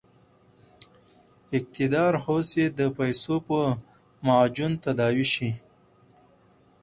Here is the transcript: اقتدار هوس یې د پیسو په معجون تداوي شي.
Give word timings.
اقتدار 1.57 2.13
هوس 2.23 2.49
یې 2.59 2.67
د 2.79 2.81
پیسو 2.97 3.35
په 3.47 3.59
معجون 4.25 4.71
تداوي 4.83 5.25
شي. 5.33 5.49